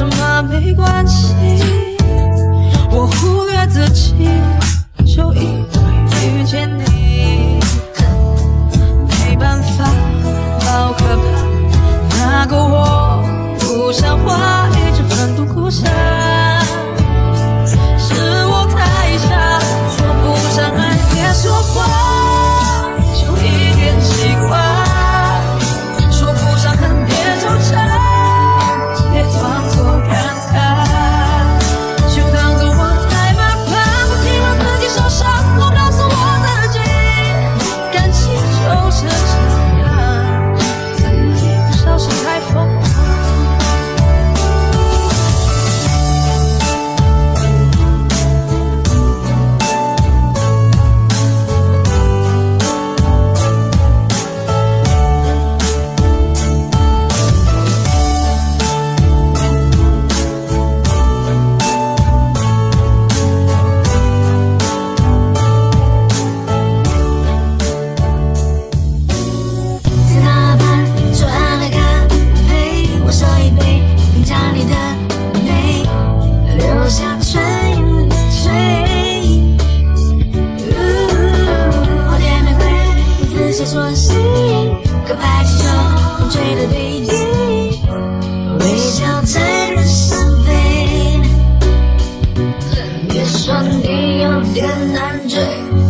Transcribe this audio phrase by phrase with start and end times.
[0.00, 1.34] 什么没关系，
[2.90, 4.30] 我忽略自己，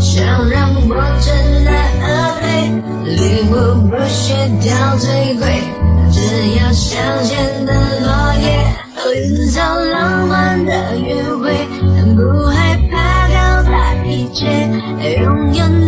[0.00, 1.30] 想让我知
[1.64, 2.06] 难而
[2.40, 2.46] 退，
[3.04, 3.18] 礼
[3.50, 3.52] 物
[3.88, 5.44] 不需挑最贵，
[6.10, 6.16] 只
[6.56, 8.08] 要香榭的落
[8.40, 8.46] 叶，
[9.14, 11.66] 营造浪漫的约会，
[12.14, 13.36] 不害怕搞
[13.70, 14.46] 砸一切，
[15.20, 15.87] 拥有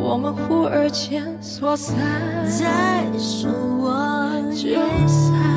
[0.00, 1.96] 我们忽而间说散
[2.46, 4.74] 再说我就
[5.08, 5.47] 散。